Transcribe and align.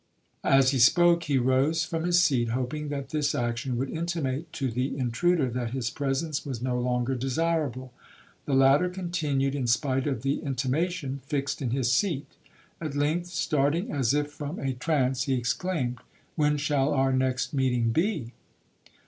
'As 0.43 0.71
he 0.71 0.79
spoke, 0.79 1.25
he 1.25 1.37
rose 1.37 1.83
from 1.85 2.05
his 2.05 2.19
seat, 2.19 2.49
hoping 2.49 2.89
that 2.89 3.09
this 3.09 3.35
action 3.35 3.77
would 3.77 3.91
intimate 3.91 4.51
to 4.53 4.71
the 4.71 4.97
intruder, 4.97 5.47
that 5.51 5.73
his 5.75 5.91
presence 5.91 6.43
was 6.43 6.59
no 6.59 6.79
longer 6.79 7.13
desirable. 7.13 7.93
The 8.45 8.55
latter 8.55 8.89
continued, 8.89 9.53
in 9.53 9.67
spite 9.67 10.07
of 10.07 10.23
the 10.23 10.39
intimation, 10.41 11.21
fixed 11.27 11.61
in 11.61 11.69
his 11.69 11.91
seat. 11.93 12.25
At 12.81 12.95
length, 12.95 13.27
starting 13.27 13.91
as 13.91 14.15
if 14.15 14.31
from 14.31 14.57
a 14.57 14.73
trance, 14.73 15.25
he 15.25 15.35
exclaimed, 15.35 15.99
'When 16.35 16.57
shall 16.57 16.93
our 16.95 17.13
next 17.13 17.53
meeting 17.53 17.91
be?' 17.91 18.31